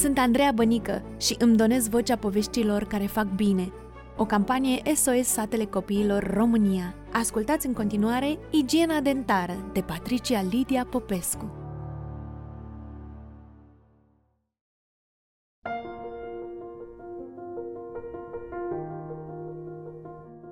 [0.00, 3.72] Sunt Andreea Bănică și îmi donez vocea poveștilor care fac bine.
[4.16, 6.94] O campanie SOS Satele Copiilor România.
[7.12, 11.52] Ascultați în continuare Igiena Dentară de Patricia Lidia Popescu.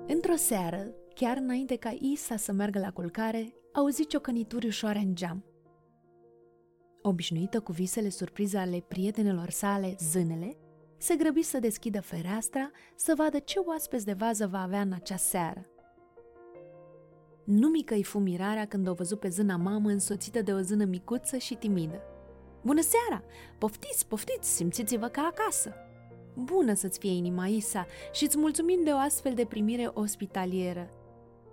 [0.07, 5.48] Într-o seară, chiar înainte ca Isa să meargă la culcare, auzi ciocănituri ușoare în geam.
[7.01, 10.57] Obișnuită cu visele surprize ale prietenelor sale, zânele,
[10.97, 15.15] se grăbi să deschidă fereastra să vadă ce oaspeți de vază va avea în acea
[15.15, 15.65] seară.
[17.43, 20.85] Nu mică i fu mirarea când o văzut pe zâna mamă însoțită de o zână
[20.85, 22.01] micuță și timidă.
[22.61, 23.23] Bună seara!
[23.57, 25.73] Poftiți, poftiți, simțiți-vă ca acasă!
[26.33, 30.89] Bună să-ți fie inima, Isa, și îți mulțumim de o astfel de primire ospitalieră.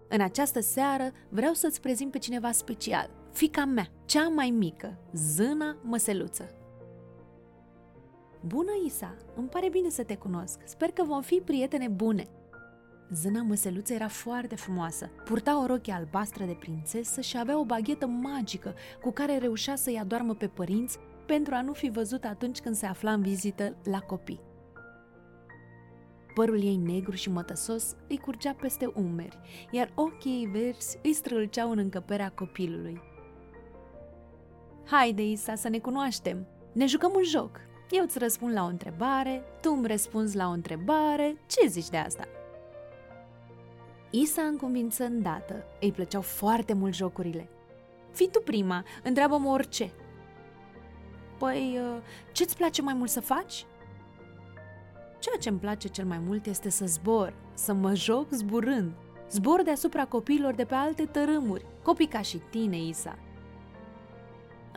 [0.09, 5.77] În această seară vreau să-ți prezint pe cineva special, fica mea, cea mai mică, zâna
[5.83, 6.51] măseluță.
[8.47, 9.15] Bună, Isa!
[9.35, 10.61] Îmi pare bine să te cunosc.
[10.65, 12.27] Sper că vom fi prietene bune.
[13.13, 15.11] Zâna măseluță era foarte frumoasă.
[15.25, 19.99] Purta o rochie albastră de prințesă și avea o baghetă magică cu care reușea să-i
[19.99, 24.01] adoarmă pe părinți pentru a nu fi văzut atunci când se afla în vizită la
[24.01, 24.41] copii.
[26.35, 29.39] Părul ei negru și mătăsos îi curgea peste umeri,
[29.71, 33.15] iar ochii ei verzi îi străluceau în încăperea copilului.
[34.91, 36.47] Haide, Isa, să ne cunoaștem!
[36.73, 37.61] Ne jucăm un joc!
[37.91, 41.97] Eu îți răspund la o întrebare, tu îmi răspunzi la o întrebare, ce zici de
[41.97, 42.29] asta?
[44.11, 47.49] Isa înconvință îndată, îi plăceau foarte mult jocurile.
[48.13, 49.93] Fii tu prima, întreabă-mă orice.
[51.39, 53.67] Păi, uh, ce-ți place mai mult să faci?
[55.19, 58.93] Ceea ce îmi place cel mai mult este să zbor, să mă joc zburând.
[59.31, 63.19] Zbor deasupra copiilor de pe alte tărâmuri, copii ca și tine, Isa.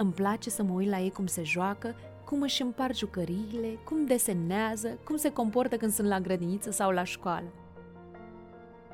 [0.02, 4.06] Îmi place să mă uit la ei cum se joacă, cum își împar jucăriile, cum
[4.06, 7.48] desenează, cum se comportă când sunt la grădiniță sau la școală.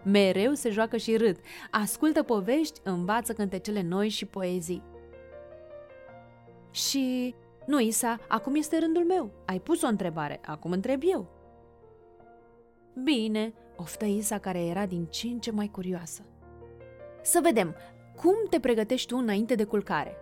[0.03, 1.39] Mereu se joacă și râd,
[1.71, 4.83] ascultă povești, învață cântecele noi și poezii.
[6.71, 7.35] Și
[7.65, 9.31] nu, Isa, acum este rândul meu.
[9.45, 11.27] Ai pus o întrebare, acum întreb eu.
[13.03, 16.21] Bine, oftă Isa care era din ce în ce mai curioasă.
[17.21, 17.75] Să vedem,
[18.15, 20.17] cum te pregătești tu înainte de culcare?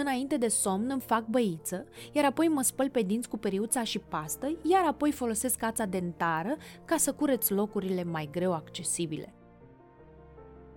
[0.00, 3.98] Înainte de somn îmi fac băiță, iar apoi mă spăl pe dinți cu periuța și
[3.98, 9.34] pastă, iar apoi folosesc cața dentară ca să cureț locurile mai greu accesibile.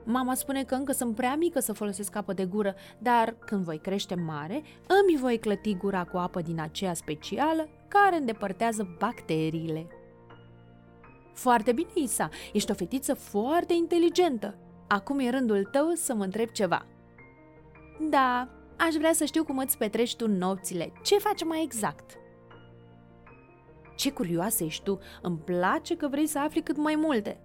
[0.03, 3.77] Mama spune că încă sunt prea mică să folosesc apă de gură, dar când voi
[3.77, 9.87] crește mare, îmi voi clăti gura cu apă din aceea specială care îndepărtează bacteriile.
[11.33, 14.55] Foarte bine, Isa, ești o fetiță foarte inteligentă.
[14.87, 16.85] Acum e rândul tău să mă întreb ceva.
[18.09, 20.91] Da, aș vrea să știu cum îți petreci tu nopțile.
[21.03, 22.17] Ce faci mai exact?
[23.95, 24.99] Ce curioasă ești tu!
[25.21, 27.39] Îmi place că vrei să afli cât mai multe.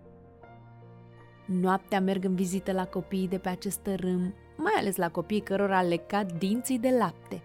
[1.46, 5.82] Noaptea merg în vizită la copiii de pe acest tărâm, mai ales la copiii cărora
[5.82, 7.42] le cad dinții de lapte.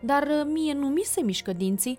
[0.00, 1.98] Dar uh, mie nu mi se mișcă dinții.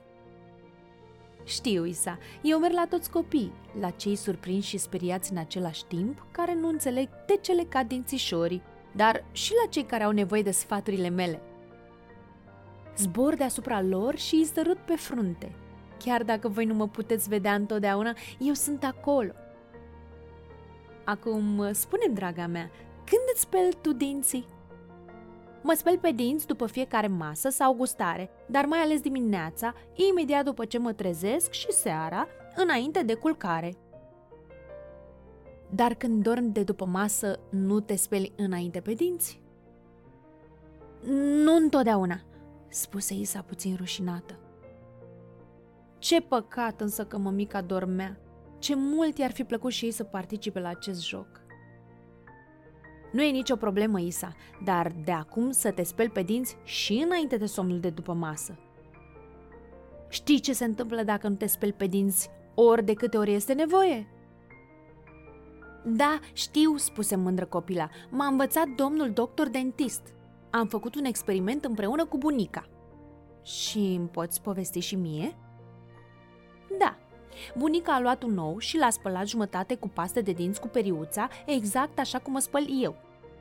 [1.43, 6.27] Știu, Isa, eu merg la toți copii, la cei surprinși și speriați în același timp,
[6.31, 8.61] care nu înțeleg de ce le cad dințișorii,
[8.95, 11.41] dar și la cei care au nevoie de sfaturile mele.
[12.97, 15.51] Zbor deasupra lor și îi zărut pe frunte.
[15.97, 19.31] Chiar dacă voi nu mă puteți vedea întotdeauna, eu sunt acolo–
[21.05, 24.45] Acum, spune draga mea, când îți speli tu dinții?
[25.61, 29.73] Mă speli pe dinți după fiecare masă sau gustare, dar mai ales dimineața,
[30.09, 33.75] imediat după ce mă trezesc și seara, înainte de culcare.
[35.75, 39.41] Dar când dormi de după masă, nu te speli înainte pe dinți?
[41.43, 42.21] Nu întotdeauna,
[42.67, 44.39] spuse Isa puțin rușinată.
[45.97, 48.19] Ce păcat însă că mămica dormea.
[48.59, 51.27] Ce mult i-ar fi plăcut și ei să participe la acest joc.
[53.11, 57.37] Nu e nicio problemă, Isa, dar de acum să te speli pe dinți și înainte
[57.37, 58.59] de somnul de după masă.
[60.09, 63.53] Știi ce se întâmplă dacă nu te speli pe dinți ori de câte ori este
[63.53, 64.07] nevoie?
[65.85, 67.89] Da, știu, spuse mândră copila.
[68.09, 70.01] M-a învățat domnul doctor dentist.
[70.49, 72.69] Am făcut un experiment împreună cu bunica.
[73.43, 75.37] Și îmi poți povesti și mie?
[76.79, 76.97] Da,
[77.57, 81.27] Bunica a luat un nou și l-a spălat jumătate cu paste de dinți cu periuța,
[81.45, 82.95] exact așa cum mă spăl eu,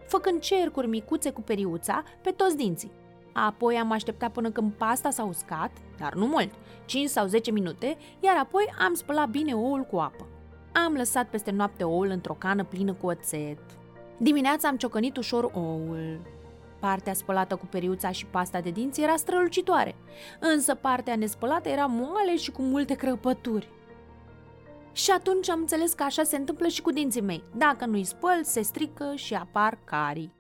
[0.07, 2.93] făcând cercuri micuțe cu periuța pe toți dinții.
[3.33, 6.51] Apoi am așteptat până când pasta s-a uscat, dar nu mult,
[6.85, 10.27] 5 sau 10 minute, iar apoi am spălat bine oul cu apă.
[10.75, 13.59] Am lăsat peste noapte oul într-o cană plină cu oțet.
[14.17, 16.21] Dimineața am ciocănit ușor oul.
[16.81, 19.95] Partea spălată cu periuța și pasta de dinți era strălucitoare,
[20.41, 23.69] însă partea nespălată era moale și cu multe crăpături.
[24.93, 27.43] Și atunci am înțeles că așa se întâmplă și cu dinții mei.
[27.57, 30.35] Dacă nu-i spăl, se strică și apar carii.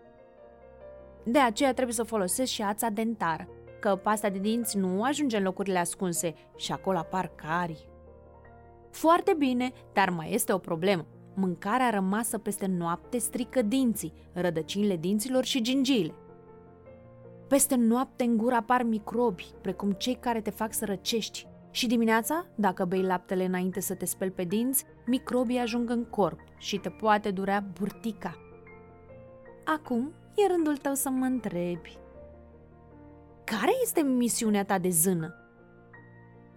[1.24, 3.48] De aceea trebuie să folosesc și ața dentară,
[3.80, 7.92] că pasta de dinți nu ajunge în locurile ascunse și acolo apar carii.
[8.94, 11.06] Foarte bine, dar mai este o problemă.
[11.34, 16.14] Mâncarea rămasă peste noapte strică dinții, rădăcinile dinților și gingiile.
[17.48, 21.46] Peste noapte în gură apar microbi, precum cei care te fac să răcești.
[21.70, 26.38] Și dimineața, dacă bei laptele înainte să te speli pe dinți, microbii ajung în corp
[26.58, 28.38] și te poate durea burtica.
[29.64, 31.98] Acum e rândul tău să mă întrebi.
[33.44, 35.43] Care este misiunea ta de zână?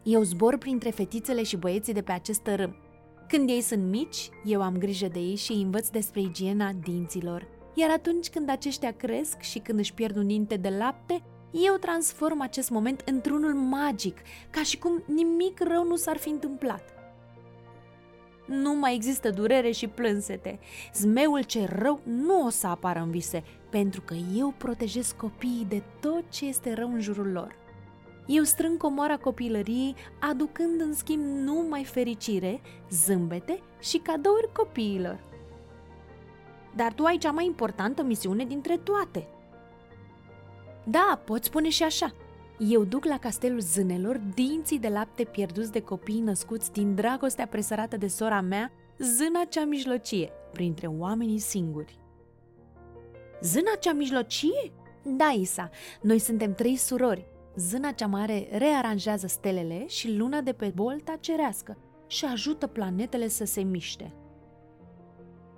[0.10, 2.76] Eu zbor printre fetițele și băieții de pe acest tărâm.
[3.28, 7.48] Când ei sunt mici, eu am grijă de ei și îi învăț despre igiena dinților.
[7.74, 12.42] Iar atunci când aceștia cresc și când își pierd un dinte de lapte, eu transform
[12.42, 14.18] acest moment într-unul magic,
[14.50, 16.84] ca și cum nimic rău nu s-ar fi întâmplat.
[18.46, 20.60] Nu mai există durere și plânsete.
[20.94, 25.84] Zmeul ce rău nu o să apară în vise, pentru că eu protejez copiii de
[26.00, 27.66] tot ce este rău în jurul lor.
[28.28, 35.24] Eu strâng comoara copilăriei, aducând în schimb numai fericire, zâmbete și cadouri copiilor.
[36.76, 39.28] Dar tu ai cea mai importantă misiune dintre toate.
[40.84, 42.14] Da, poți spune și așa.
[42.58, 47.98] Eu duc la castelul zânelor dinții de lapte pierduți de copii născuți din dragostea presărată
[47.98, 52.00] de sora mea, zâna cea mijlocie, printre oamenii singuri.
[53.42, 54.72] Zâna cea mijlocie?
[55.04, 55.70] Da, Isa,
[56.02, 57.28] noi suntem trei surori.
[57.58, 61.78] Zâna cea mare rearanjează stelele și luna de pe bolta cerească
[62.08, 64.14] și ajută planetele să se miște.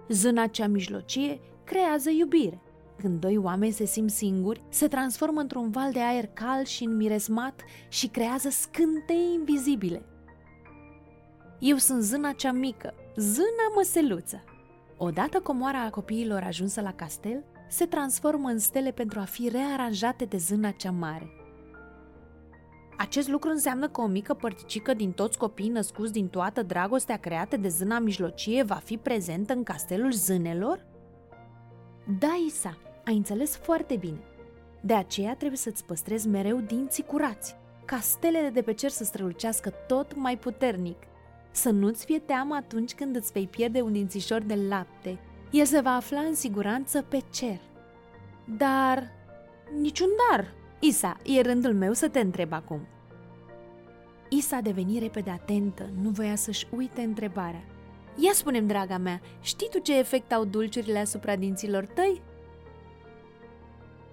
[0.10, 2.62] Zâna cea mijlocie creează iubire.
[2.98, 7.62] Când doi oameni se simt singuri, se transformă într-un val de aer cald și înmiresmat
[7.90, 10.06] și creează scântei invizibile.
[11.60, 14.44] Eu sunt zâna cea mică, zâna măseluță.
[14.98, 20.38] Odată comoara copiilor ajunsă la castel, se transformă în stele pentru a fi rearanjate de
[20.38, 21.38] zâna cea mare.
[23.00, 27.57] Acest lucru înseamnă că o mică părticică din toți copiii născuți din toată dragostea creată
[27.57, 30.86] de zâna mijlocie va fi prezentă în castelul zânelor?
[32.19, 34.19] Da, Isa, ai înțeles foarte bine.
[34.81, 37.56] De aceea trebuie să-ți păstrezi mereu dinții curați,
[37.86, 40.98] ca stelele de pe cer să strălucească tot mai puternic.
[41.52, 45.19] Să nu-ți fie teamă atunci când îți vei pierde un dințișor de lapte.
[45.52, 47.60] El se va afla în siguranță pe cer.
[48.57, 49.12] Dar...
[49.80, 52.88] niciun dar, Isa, e rândul meu să te întreb acum.
[54.30, 57.64] Isa deveni repede atentă, nu voia să-și uite întrebarea.
[58.16, 62.22] Ia spunem, draga mea, știi tu ce efect au dulciurile asupra dinților tăi?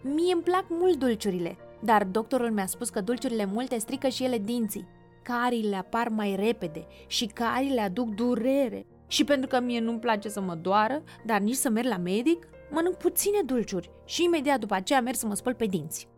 [0.03, 4.39] Mie îmi plac mult dulciurile, dar doctorul mi-a spus că dulciurile multe strică și ele
[4.39, 4.89] dinții.
[5.23, 8.87] Carile apar mai repede și carile aduc durere.
[9.07, 12.49] Și pentru că mie nu-mi place să mă doară, dar nici să merg la medic,
[12.71, 16.09] mănânc puține dulciuri și imediat după aceea merg să mă spăl pe dinți.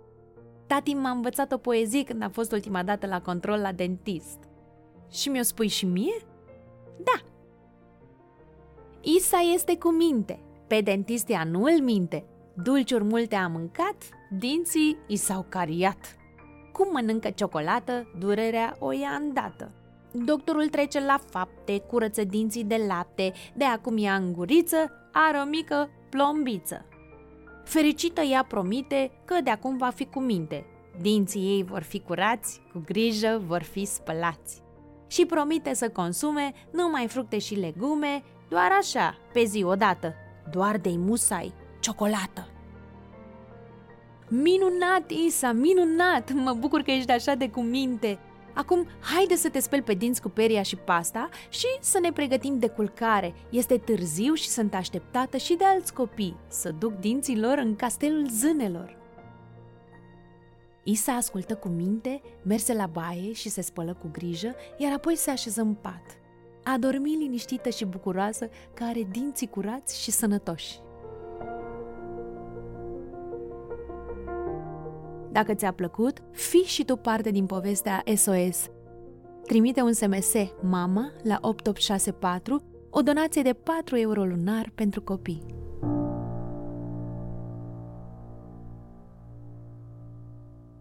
[0.68, 4.38] Tati m-a învățat o poezie când a fost ultima dată la control la dentist.
[5.10, 6.16] Și mi-o spui și mie?
[7.04, 7.24] Da.
[9.00, 10.40] Isa este cu minte.
[10.66, 12.24] Pe dentist ea nu îl minte.
[12.54, 13.96] Dulciuri multe a mâncat,
[14.38, 16.16] dinții i s-au cariat.
[16.72, 19.70] Cum mănâncă ciocolată, durerea o ia îndată.
[20.12, 25.44] Doctorul trece la fapte, curăță dinții de lapte, de acum ia în guriță, are o
[25.44, 26.84] mică plombiță.
[27.68, 30.66] Fericită ea promite că de acum va fi cu minte.
[31.00, 34.62] Dinții ei vor fi curați, cu grijă vor fi spălați.
[35.06, 40.14] Și promite să consume numai fructe și legume, doar așa, pe zi odată,
[40.50, 42.48] doar de musai, ciocolată.
[44.28, 46.32] Minunat, Isa, minunat!
[46.32, 48.18] Mă bucur că ești așa de cuminte!
[48.58, 52.58] Acum, haide să te speli pe dinți cu peria și pasta și să ne pregătim
[52.58, 53.34] de culcare.
[53.50, 58.28] Este târziu și sunt așteptată și de alți copii să duc dinții lor în castelul
[58.28, 58.96] zânelor.
[60.82, 65.30] Isa ascultă cu minte, merse la baie și se spălă cu grijă, iar apoi se
[65.30, 66.18] așeză în pat.
[66.64, 70.80] A dormit liniștită și bucuroasă că are dinții curați și sănătoși.
[75.38, 78.66] Dacă ți-a plăcut, fii și tu parte din povestea SOS.
[79.46, 85.57] Trimite un SMS MAMA la 8864, o donație de 4 euro lunar pentru copii.